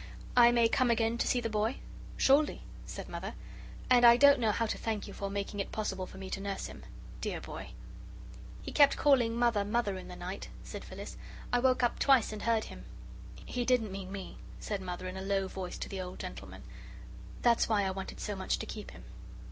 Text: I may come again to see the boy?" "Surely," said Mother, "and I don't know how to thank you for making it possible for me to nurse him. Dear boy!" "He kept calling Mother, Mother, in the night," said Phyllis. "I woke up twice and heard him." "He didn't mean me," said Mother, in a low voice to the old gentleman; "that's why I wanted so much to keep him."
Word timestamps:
I 0.35 0.51
may 0.51 0.67
come 0.67 0.89
again 0.89 1.19
to 1.19 1.27
see 1.27 1.41
the 1.41 1.47
boy?" 1.47 1.77
"Surely," 2.17 2.63
said 2.87 3.07
Mother, 3.07 3.35
"and 3.87 4.03
I 4.03 4.17
don't 4.17 4.39
know 4.39 4.49
how 4.51 4.65
to 4.65 4.77
thank 4.79 5.07
you 5.07 5.13
for 5.13 5.29
making 5.29 5.59
it 5.59 5.71
possible 5.71 6.07
for 6.07 6.17
me 6.17 6.27
to 6.31 6.39
nurse 6.41 6.65
him. 6.65 6.83
Dear 7.21 7.39
boy!" 7.39 7.73
"He 8.63 8.71
kept 8.71 8.97
calling 8.97 9.35
Mother, 9.35 9.63
Mother, 9.63 9.99
in 9.99 10.07
the 10.07 10.15
night," 10.15 10.49
said 10.63 10.83
Phyllis. 10.83 11.17
"I 11.53 11.59
woke 11.59 11.83
up 11.83 11.99
twice 11.99 12.33
and 12.33 12.41
heard 12.41 12.63
him." 12.63 12.85
"He 13.45 13.63
didn't 13.63 13.91
mean 13.91 14.11
me," 14.11 14.39
said 14.59 14.81
Mother, 14.81 15.07
in 15.07 15.17
a 15.17 15.21
low 15.21 15.47
voice 15.47 15.77
to 15.77 15.87
the 15.87 16.01
old 16.01 16.17
gentleman; 16.17 16.63
"that's 17.43 17.69
why 17.69 17.83
I 17.83 17.91
wanted 17.91 18.19
so 18.19 18.35
much 18.35 18.57
to 18.57 18.65
keep 18.65 18.89
him." 18.89 19.03